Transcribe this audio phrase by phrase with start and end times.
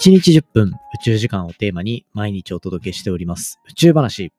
[0.00, 0.72] 1日10分宇
[1.04, 4.32] 宙時間をテーマに毎日お届けしております宇宙話。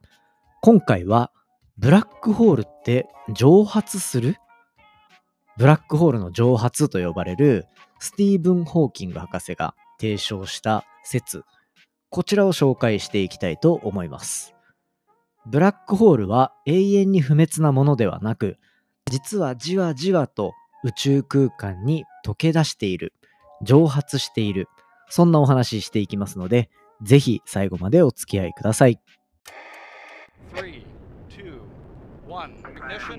[0.59, 1.32] 今回は
[1.77, 4.37] ブラックホールって蒸発する？
[5.58, 7.67] ブラックホールの蒸発と呼ばれる
[8.00, 11.43] スティーブン・ホーキング博士が提唱した説、
[12.09, 14.55] こちらを紹介していきたいと思います。
[15.46, 18.57] ブラックホールは永遠に不滅なものではなく、
[19.12, 20.54] 実はじわじわと
[20.84, 23.14] 宇宙空間に溶け出している、
[23.62, 24.68] 蒸発している、
[25.11, 26.70] そんなお話ししていきますので、
[27.04, 29.00] ぜひ最後までお付き合いください。
[30.56, 30.82] 3
[32.28, 32.56] one.
[32.64, 33.18] Ignition.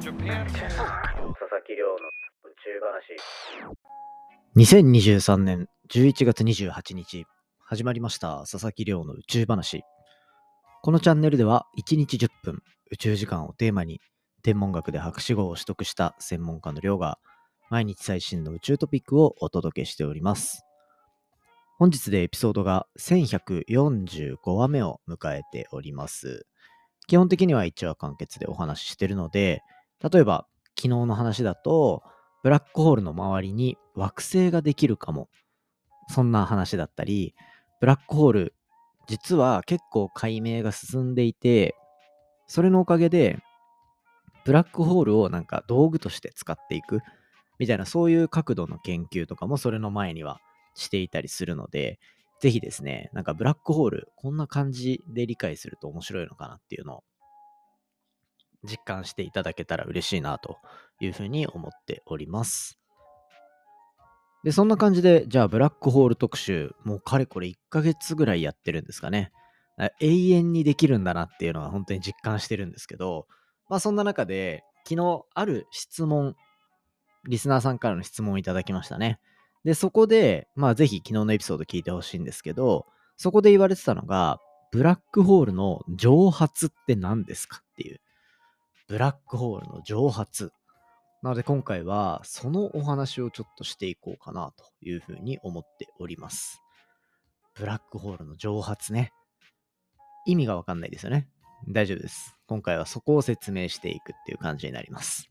[0.00, 0.46] Japan.
[4.56, 7.26] 2023年11月28日
[7.60, 9.82] 始まりました佐々木亮の宇宙話
[10.82, 14.00] このチャンネルでは1日10分宇宙時間をテーマに
[14.42, 17.18] 天文学で博士号を取得した専門家の亮が
[17.70, 20.64] 毎日最新の宇宙トピックをお届けしております
[21.76, 26.46] 本日でエピソードが1145話目を迎えております。
[27.08, 29.60] 基本的には1話完結でお話ししてるので、
[30.00, 30.46] 例えば
[30.78, 32.02] 昨日の話だと、
[32.44, 35.28] ブラックホールの周りに惑星ができるかも。
[36.08, 37.34] そんな話だったり、
[37.80, 38.54] ブラックホール、
[39.08, 41.74] 実は結構解明が進んでいて、
[42.46, 43.38] それのおかげで、
[44.44, 47.00] ブラックホールをなんか道具として使っていく
[47.58, 50.40] みたいなそういう角度の研究とかもそれの前には
[50.74, 51.98] していたりするので、
[52.40, 57.04] ぜひですね、なんかブラックホール、こんな感じで理解すると面白いのかなっていうのを
[58.64, 60.58] 実感していただけたら嬉しいなと
[61.00, 62.78] いうふうに思っております。
[64.42, 69.32] で、そんな感じで、じゃあブラックホール特集、もうかれこれ1ヶ月ぐらいやってるんですかね。
[70.00, 73.26] 永遠にできるんだなっていうのは本当に実感してるんですけど、
[73.70, 76.36] まあそんな中で、昨日ある質問、
[77.26, 79.18] リスナーさんからの質問をいただきましたね。
[79.64, 82.86] で、そこで、まあぜひ昨日のエピソード聞いてほしいんですけど、
[83.16, 84.38] そこで言われてたのが、
[84.72, 87.62] ブラックホールの蒸発って何ですか？
[87.62, 88.00] っていう。
[88.88, 90.52] ブラックホールの蒸発。
[91.22, 96.60] なので今回はそのお話をちょっとしていこうかなというふうに思っております。
[97.54, 99.12] ブラックホールの蒸発ね。
[100.26, 101.28] 意味がわかんないですよね。
[101.68, 102.36] 大丈夫です。
[102.46, 105.30] 今回はそこを説明していくっていう感じになります。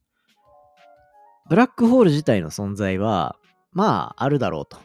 [1.50, 3.36] ブラックホール自体の存在は、
[3.72, 4.78] まあ、あるだろうと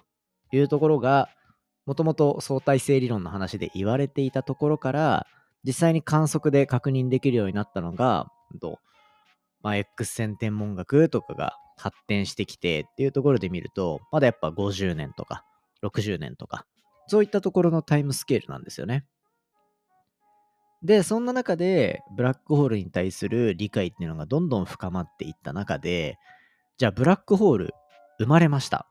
[0.52, 1.28] いうところが、
[1.86, 5.26] もともと相対性理論の話で言われていたところから、
[5.64, 8.30] 実際に観測で確認できるようになったのが、
[9.62, 15.44] まあ、X 線天文学とかが発展してきてっていうところで見ると、まだやっぱ50年とか
[15.82, 16.66] 60年とか、
[17.06, 19.04] そういったところのタイムスケールなんですよね。
[20.82, 26.18] で、そんな中で、ブラックホールに対する理解っていうのがどんどん深まっていった中で、
[26.78, 27.74] じゃあブラックホール
[28.20, 28.86] 生まれました。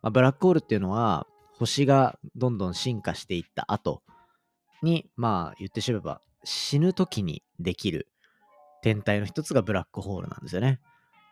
[0.00, 1.26] まあ、ブラックホールっていうのは、
[1.58, 4.02] 星がどんどん進化していった後
[4.82, 8.08] に、まあ言ってしまえば死ぬ時にできる
[8.82, 10.80] 天体の一つがブラックホールなんですよね。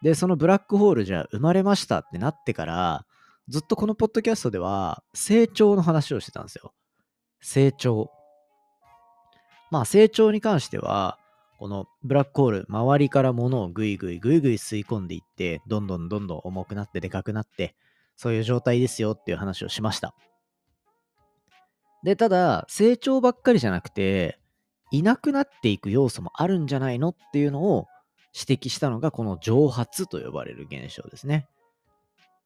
[0.02, 3.06] で、そのブラックホールじゃ生まれましたってなってから、
[3.48, 6.72] ずっとこのポッドキャストでは成長の話をしてたんですよ。
[7.40, 8.10] 成長。
[9.70, 11.18] まあ成長に関しては、
[11.62, 17.76] このブラックホール、周りから物をぐいぐいぐいぐい吸い込んでいって、どんどんどんどん重くなってでかくなって、
[18.16, 20.12] そういう状態ですよっていう話をしました。
[22.02, 24.40] で、ただ、成長ばっかりじゃなくて、
[24.90, 27.86] いなくなっていく要素もあるんじゃないのっていうのを
[28.34, 31.46] 指摘したのが、この蒸発と呼ばれる現象ですね。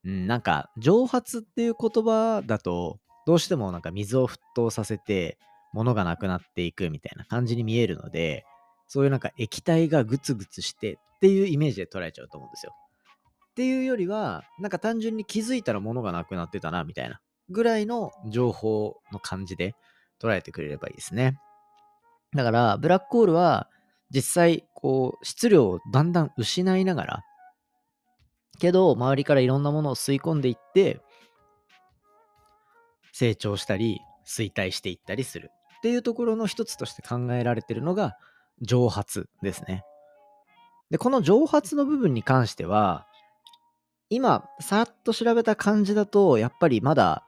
[0.05, 5.39] うん、なんか、蒸発っていう言葉だと、どうしてもなんか水を沸騰させて、
[5.73, 8.45] 物がなくなっていくみたいな感じに見えるので、
[8.87, 12.73] そういうなんか液体がグツグツしてっていうイメージで捉えちゃうと思うんですよ。
[13.51, 19.75] っていうよりは、なんか単純に気づいたら物がなくなってたな、みたいなぐらいの情報の感じで
[20.21, 21.39] 捉えてくれればいいですね。
[22.35, 23.69] だから、ブラックホールは
[24.11, 27.23] 実際、こう、質量をだんだん失いながら、
[28.59, 31.01] けど、周りからいろんなものを吸い込んでいって、
[33.13, 38.17] 成長したり、衰退していったりするっていうところの一つとして考えられてるのが、
[38.63, 39.85] 蒸発ですね。
[40.91, 43.07] で、この蒸発の部分に関しては、
[44.09, 47.25] 今、さっと調べた感じだと、やっぱりまだ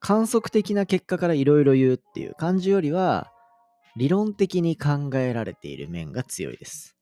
[0.00, 3.30] 観測的な結果からいろいろ言うっていう感じよりは、
[3.96, 6.96] 理論的に考えられている面が強いです。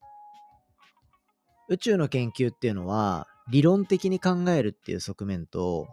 [1.69, 5.89] 宇宙の研究っていうのは、理論的に考えるっていう側面と、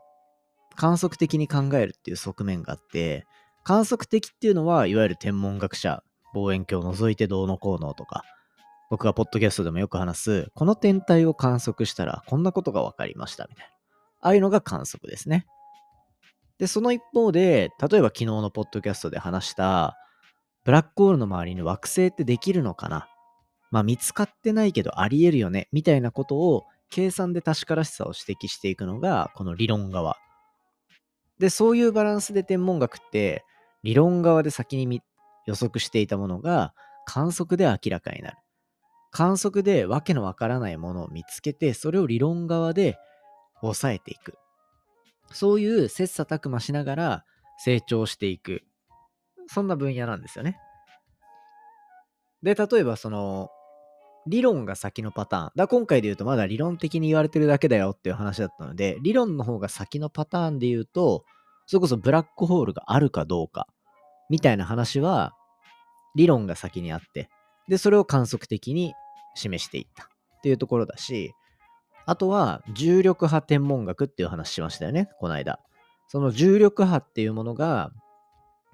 [0.76, 3.26] 観測的に考えるっていう側面があって、
[3.64, 6.04] 観測的っていうのは、いわゆる天文学者
[6.36, 8.24] 望遠鏡を除いてどうのこうのとか、
[8.92, 13.72] 僕がポッドキャストでもよく話す、この天体を観測したらこんなことが分かりましたみたいな。
[14.22, 15.48] ああいうのが観測ですね。
[16.60, 19.98] で、その一方で、例えば昨日のポッドキャストで話した、
[20.64, 23.08] ブラックホールの周りに惑星ってできるのかな？
[23.72, 30.18] まあ見つかってないけどありえるよね、みたいなことを計算で確からしさを指摘していくのが、この理論側。
[31.40, 33.44] で、そういうバランスで天文学って、
[33.84, 35.02] 理論側で先に
[35.45, 36.74] 予測していたものが
[37.06, 38.38] 観測で明らかになる。
[39.12, 42.97] 観測でわけのわからないものを見つけて、それを理論側で
[43.62, 44.38] 抑えていく。
[45.31, 47.25] そういう切磋琢磨しながら
[47.57, 48.63] 成長していく。
[49.47, 50.57] そんな分野なんですよね。
[52.44, 53.50] で、例えばその、
[54.27, 55.51] 理論が先のパターン。
[55.56, 61.24] だ今回で言うとまだ理論的に言われてるだけだよっていう話だったので、理論の方が先のパターンで言うと、
[61.68, 63.68] それこそブラックホールがあるかどうか、
[64.30, 65.33] みたいな話は、
[66.16, 67.30] 理論が先にあって、
[67.68, 68.94] で、それを観測的に
[69.36, 70.07] 示していったっ
[70.42, 71.33] ていうところだし、
[72.06, 75.60] あとは重力波天文学っていう話しましたよね、この間。
[76.07, 77.92] その重力波っていうものが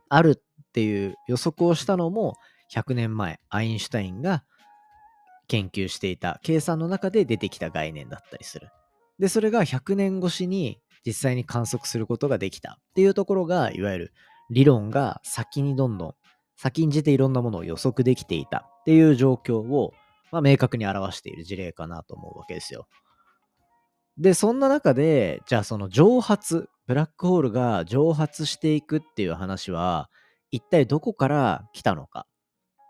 [0.10, 2.36] あるっていう予測をしたのも
[2.74, 4.44] 100年前、アインシュタインが
[5.48, 8.70] 研究していた計算の中で出てきた概念だったりする。
[9.20, 14.14] で、それが100年越しに実際に観測することができたっていうところが、いわゆる
[14.52, 16.14] 理論が先にどんどん
[16.62, 19.94] 先んじていろんなものを予測できていたっていう状況を、
[20.32, 22.88] まあ、明確に表している事例かなと思うわけですよ。
[24.20, 30.12] で、そんな中で、じゃあその蒸発、ブラックホールが蒸発していくっていう話は、
[30.52, 32.28] 一体どこから来たのか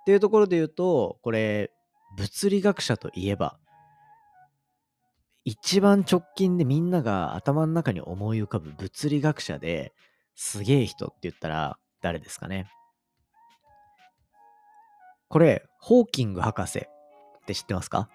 [0.02, 1.72] っていうところで言うと、これ、
[2.18, 3.58] 物理学者といえば、
[5.46, 9.94] 一番直近でみんなが頭の中に思い浮かぶ物理学者で
[10.36, 12.68] すげえ人って言ったら誰ですかね
[15.30, 16.84] これ、ホーキング博士っ
[17.46, 18.10] て知ってますか？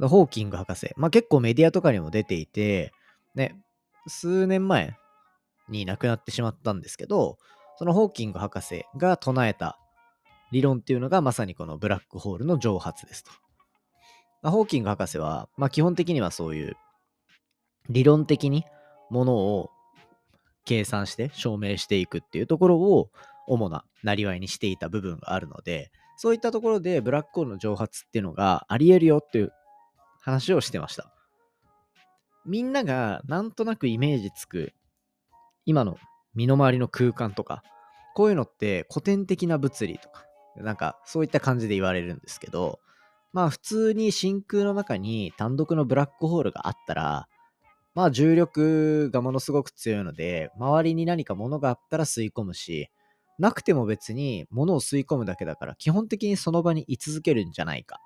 [0.00, 0.92] ホーキング博士。
[0.96, 2.92] まあ結構メディアとかにも出ていて、
[3.34, 3.54] ね、
[4.06, 4.96] 数年前
[5.68, 7.36] に亡くなってしまったんですけど、
[7.76, 9.78] そのホーキング博士が唱えた
[10.52, 13.30] 理論っていうのがまさにこのブラックホールの蒸発ですと。
[14.42, 16.76] ま、ホーキング博士は、まあ基本的にはそういう
[17.90, 18.64] 理論的に
[19.10, 19.70] ものを
[20.64, 23.10] 計算して証明していくっていうところを
[23.46, 29.52] 主ななりわいにしていた部分があるので、そういったところでブラックホールの蒸発っていうのがあり得るよっていう
[30.20, 31.12] 話をしてました。
[32.46, 34.72] みんながなんとなくイメージつく
[35.66, 35.96] 今の
[36.34, 37.62] 身の回りの空間とか、
[38.14, 40.24] こういうのって古典的な物理とか、
[40.56, 42.78] なんかそういった感じで言われるんですけど、
[43.32, 47.28] まあ普通に真空の中に単独のブラックホールがあったら、
[47.94, 52.90] まあ重力がものすごく強いので、周りに何か物があったら吸い込むし、
[53.38, 58.00] なくても別に物を吸い込むだけだから、基本的にその場に居続けるんじゃないか。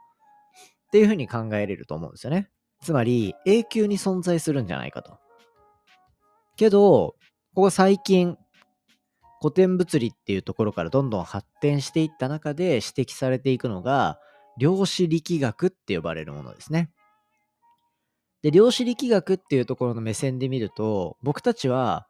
[0.89, 2.51] っていうふうに考えれると思うんですよね。
[2.81, 5.19] つまり、永久に存在するんじゃないかと。
[6.57, 7.15] けど、
[7.55, 8.37] ここ最近、
[9.41, 14.19] 古典物理っていうところからどんどん発展していった中で指摘されていくのが、
[14.59, 16.91] 量子力学って呼ばれるものですね。
[18.43, 22.07] で、量子力学っていうところの目線で見ると、僕たちは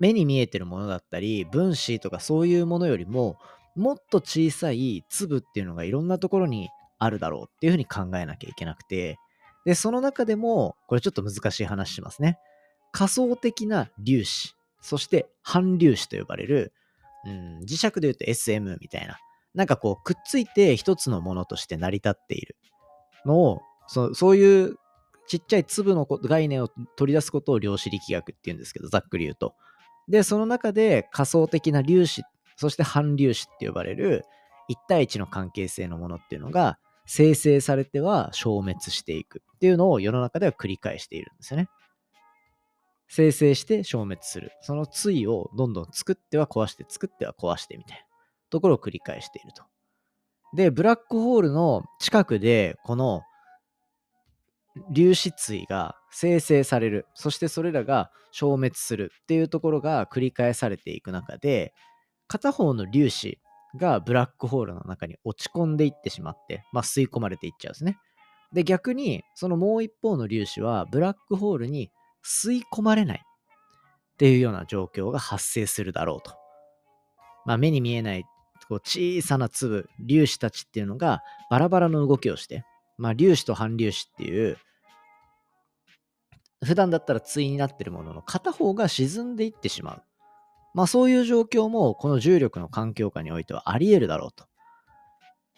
[0.00, 3.36] 目に見えてるものだったり、分子とかそういうものよりも、
[3.76, 6.68] もっと小さい粒っていうのがいろんなところに
[6.98, 9.18] あるだろうっていうふうに考えなきゃいけなくて、
[9.64, 12.38] で、その中でも、これちょっと難しい話しますね。
[12.90, 16.72] 仮想的な粒子、そして反粒子と呼ばれる、
[17.24, 19.18] うん、磁石で言うと SM みたいな、
[19.54, 22.56] なんかこう、くっついて一つのものとして成り立っている
[23.24, 24.76] のを、そそういう
[25.32, 29.54] ちっちゃい粒の概念を取り出すことを量子力学って言うんですけど、ざっくり言うと。
[30.06, 32.22] で、その中で仮想的な粒子、
[32.56, 34.26] そして反粒子って呼ばれる
[34.68, 41.70] 1対1の関係性のものっていうのが生成されては消滅していくっていうのを世の中では繰り返しているんですよね。
[43.08, 44.52] 生成して消滅する。
[44.60, 48.04] その対をどんどん作っては壊して、作っては壊してみたいな
[48.50, 49.64] ところを繰り返していると。
[50.54, 53.22] で、ブラックホールの近くでこの
[54.94, 57.06] 粒子対が生成される。
[57.14, 61.74] そしてそれらが消滅するっていうところが繰り返されていく中で、
[62.28, 63.38] 片方の粒子
[63.78, 67.98] がブラックホールの中に落ち込んでいってしまって、まあ、吸い込まれていっちゃうんですね。
[68.52, 71.90] で、逆に、そのもう一方の粒子はブラックホールに
[72.24, 76.34] 吸い込まれないっていうような状況が発生するだろうと。
[77.44, 78.24] まあ、目に見えない
[78.72, 82.64] こう小さな粒、粒子たちっていうのがバラバラの動きをして、
[83.02, 84.56] まあ、粒子と反粒子っていう、
[86.64, 90.02] 普段だったら対になってるものの片方が沈んでいってしまう。
[90.72, 94.44] まあそういう状況もこの重力の環境下においてはあり得るだろうと。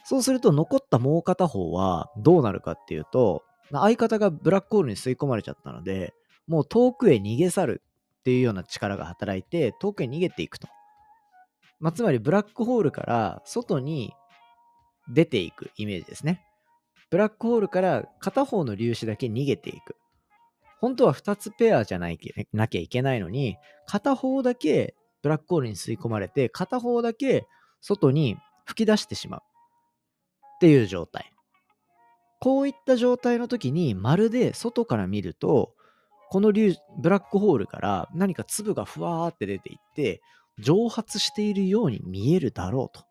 [0.04, 6.14] そうすると残ったもう片方はどうなるかっていうと、相方がブラックホールに吸い込まれちゃったので、
[6.48, 7.82] もう遠くへ逃げ去る
[8.20, 10.66] っていうような力が働いて、遠くへ逃げていくと。
[11.78, 14.14] まあ、つまりブラックホールから外に
[15.10, 16.42] 出ていくイメージですね。
[17.14, 19.94] ブラックホールから片方の粒子だけ逃げていく。
[20.80, 22.18] 本当は2つペアじゃない
[22.52, 23.56] なきゃいけないのに、
[23.86, 27.46] 片方だけブラックホールに吸い込まれて、片方だけ
[27.80, 29.42] 外に吹き出してしまう。
[30.56, 31.32] っていう状態。
[32.40, 35.72] こういった状態の時に、まるで外から見ると、
[36.30, 40.20] このブラックホールから何か粒がふわーって出ていって、
[40.58, 43.04] 蒸発しているように見えるだろうと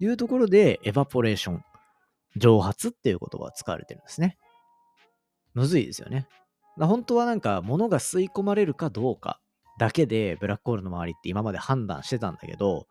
[0.00, 1.64] いうところで、エバポレーション、
[2.36, 4.38] 蒸発っていう言葉が使われてるんですね。
[5.54, 6.26] むずいですよね。
[6.78, 9.40] 本当はなんか物が吸い込まれるかどうか
[9.78, 12.86] だけでブラックホールの周りって今まで判断してたんだけど、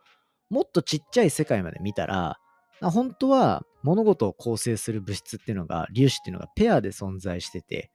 [0.49, 2.37] もっとちっちゃい世界まで見たら、
[2.81, 7.91] 本当は物事を構成する物質っていうのが、粒子っていうのがペアで存在してて、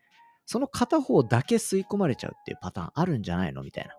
[0.46, 3.62] その片方だけ吸い込まれちゃうっていうパターンあるんじゃないの？
[3.62, 3.92] みたいな。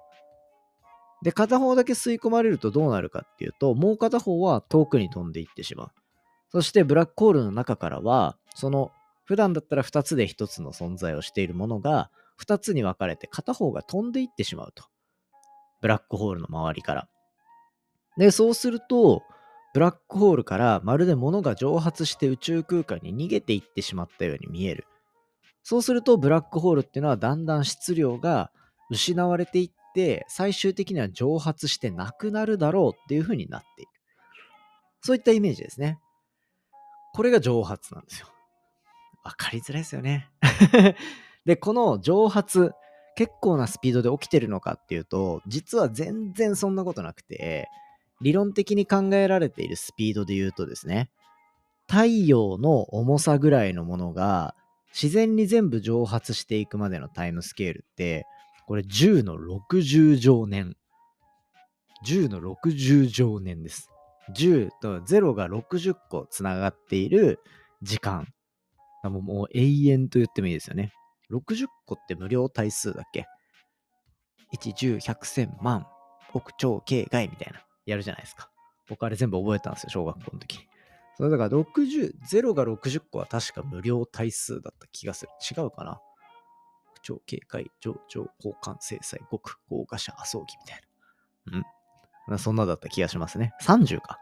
[1.21, 5.91] で、片方だけ吸い込まれるとどうなるかっていうと、もう片方は遠くに飛んでいってしまう。
[6.51, 8.91] そしてブラックホールの中からは、その
[9.25, 12.09] 普段だったら2つで1つの存在をしているものが
[12.41, 14.85] 2つに分かれて片方が飛んでいってしまうと。
[15.81, 17.07] ブラックホールの周りから。
[18.17, 19.23] で、そうすると、
[19.73, 24.87] ブラックホールからまるで物が蒸発して宇宙空間に逃げていってしまったように見える。
[25.63, 28.51] そうすると、ブラックホールっていうのはだんだん質量が
[28.89, 33.91] 失われていって、最終的には蒸発してなくなるだろうっていう風になっている。
[35.01, 35.99] そういったイメージですね。
[37.13, 38.27] これが蒸発なんですよ。
[39.23, 40.29] わかりづらいですよね。
[41.45, 42.73] で、この蒸発、
[43.15, 47.67] 結構なスピードで起きてるのかっていうと、実は全然そんなことなくて、
[48.21, 51.09] 理論的に考えられているスピードで言うとですね、
[51.87, 54.55] 太陽の重さぐらいのものが
[54.93, 58.25] 自然に全部蒸発していくまでのタイムスケールって、
[58.67, 60.75] これ10の60乗年。
[62.05, 63.89] 10の60乗年です。
[64.35, 67.39] 10と0が60個つながっている
[67.81, 68.27] 時間。
[69.03, 70.91] もうもう永遠と言ってもいいですよね。
[71.31, 73.25] 60個って無料対数だっけ
[74.53, 75.85] ？1101000万、
[76.33, 77.61] 億、超、形外みたいな。
[77.85, 78.49] やるじゃないですか。
[78.87, 80.59] 僕あれ全部覚えたんですよ、小学校の時。
[81.15, 85.31] それだから60、0が60個は確か無料対数だった気がする。
[85.57, 85.99] 違うかな？
[87.01, 90.81] 超警戒、上場、交換、制裁、極、豪華者、麻生儀みたい
[91.51, 91.57] な。
[91.57, 91.63] うん
[92.37, 93.53] そんなだった気がしますね。
[93.63, 94.19] 30か。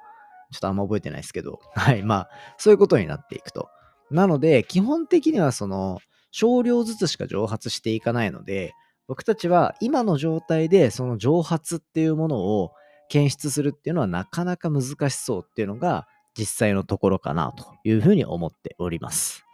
[0.52, 1.60] ちょっとあんま覚えてないですけど。
[1.76, 2.04] はい。
[2.04, 3.70] まあ、そういうことになっていくと。
[4.10, 6.00] なので、基本的にはその、
[6.32, 8.74] 少量ずつしか蒸発していかないので、
[9.08, 12.74] 僕たちは今の状態でその蒸発っていうものを
[13.10, 19.46] 検出するっていうのはなかなか難しそうっていうのが実際のところかなというふうに思っております。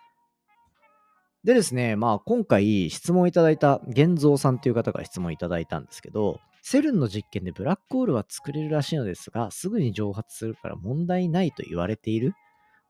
[1.44, 12.34] でですね、まあ今回質問いただいた玄三さんという方が質問いただいたんですけど、セルンの実験でブラックホールは作れるらしいのですが、すぐに蒸発するから問題ないと言われている？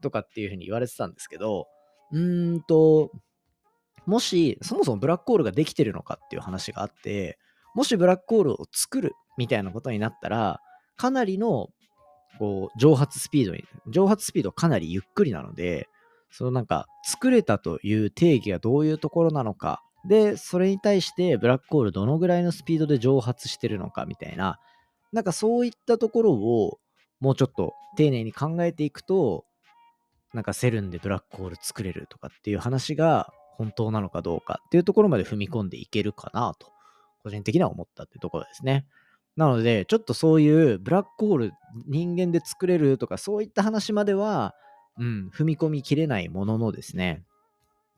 [0.02, 1.68] とかっていうふうに言われてたんですけど、
[2.12, 3.12] うーんと、
[4.06, 7.40] もし、そもそもブラックホールができてるのかっていう話があって、
[7.74, 10.60] もしブラックホールを作るみたいなことになったら、
[10.96, 11.70] かなりの
[12.38, 15.88] こう蒸発スピードに、蒸発スピードかなりゆっくりなので、
[16.30, 24.60] そのなんか作れたという定義がどういうところなのか、で、それに対してブラックホールどのぐらいのスピードで蒸発してるのかみたいな、
[25.12, 26.80] なんかそういったところを
[27.20, 29.46] もうちょっと丁寧に考えていくと、
[30.34, 36.68] なんかセルンでブラックホール作れるとかっていう話が本当なのかどうかっていうところまで踏み込んでいけるかなと、
[37.24, 38.86] 個人的には思ったっていうところですね。
[39.38, 41.52] なので、ちょっとそういうブラックホール
[41.88, 44.54] 人間で作れるとかそういった話までは、
[45.00, 47.24] うん、踏み込みきれないもののですね、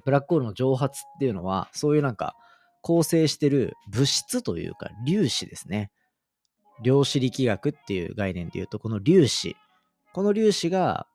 [0.06, 2.36] ブラックホールの蒸発っていうのは、そういうなんか
[2.82, 5.92] 構成してる物質というか粒子ですね。
[6.84, 9.56] 量子力学っていう概念で言うと、この粒子、
[10.14, 11.08] この粒子が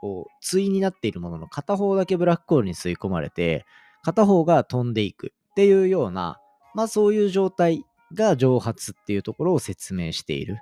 [0.00, 3.64] こう対になっているものの片方だけブラックホールに吸い込まれて、
[4.02, 6.40] 片方が飛んでいくっていうような、
[6.74, 10.58] まあそういう状態が蒸発っていうところを説明している。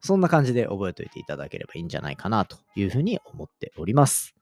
[0.00, 4.34] そんな感じで覚えておいていただければいいんじゃないかなというふうに思っております。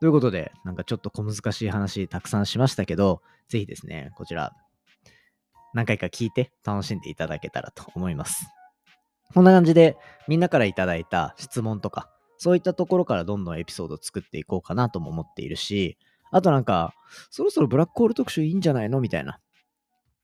[0.00, 4.52] ということで、なんかちょっと小難しい話たくさんしましたけど、ぜひですね、こちら、
[5.74, 8.46] 何回か聞いて楽しんでいただけたらと思います。
[9.34, 9.96] こんな感じで、
[10.28, 15.98] みんなからいただいた質問とか、そういったところからどんどんエピソードを作っていこうかなとも思っているし、
[16.30, 16.94] あとなんか、
[17.30, 19.40] そろそろブラックホール特集いいんじゃないのみたいな。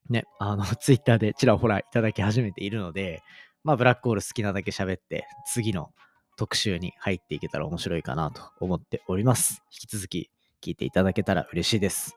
[0.08, 3.22] ね、あの、 ツイッターでちらほらいただき始めているので、
[3.64, 5.90] まあ、ブラックホール好きなだけ喋って、次の
[6.36, 9.62] 特集に入っていけたら面白いかなと思っております。
[9.72, 10.30] 引き続き
[10.62, 12.16] 聞いていただけたら嬉しいです。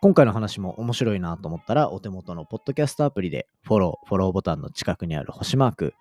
[0.00, 5.94] 今回の話も面白いなと思ったら、お手元のポッドキャストアプリでフォロー、フォローボタンの近くにある星マーク、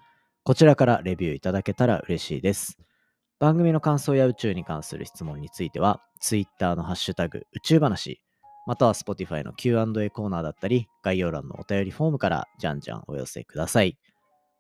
[0.44, 2.78] こちらからレビューいただけたら嬉しいです。
[3.40, 8.22] 番組の感想や宇宙に関する質問については、Twitter のハッシュタグ宇宙話、
[8.68, 13.98] または Spotify の Q&A コーナーだったり、概要欄のお便りフォームからじゃんじゃんお寄せください。